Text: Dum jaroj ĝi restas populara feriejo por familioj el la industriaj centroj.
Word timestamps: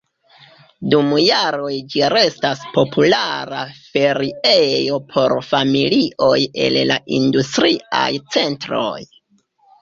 Dum 0.91 1.09
jaroj 1.23 1.73
ĝi 1.93 1.99
restas 2.13 2.63
populara 2.77 3.59
feriejo 3.97 4.97
por 5.11 5.35
familioj 5.49 6.39
el 6.65 6.81
la 6.93 6.97
industriaj 7.19 8.09
centroj. 8.39 8.97